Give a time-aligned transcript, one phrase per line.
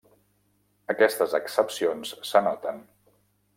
[0.93, 2.83] Aquestes excepcions s'anoten.